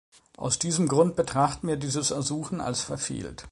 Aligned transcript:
Aus 0.35 0.57
diesem 0.57 0.87
Grund 0.87 1.15
betrachten 1.15 1.67
wir 1.67 1.77
dieses 1.77 2.09
Ersuchen 2.09 2.59
als 2.59 2.81
verfehlt. 2.81 3.47